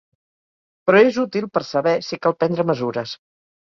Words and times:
Però 0.89 1.03
és 1.11 1.21
útil 1.25 1.47
per 1.59 1.63
a 1.67 1.69
saber 1.69 1.97
si 2.11 2.23
cal 2.25 2.39
prendre 2.43 2.71
mesures. 2.75 3.19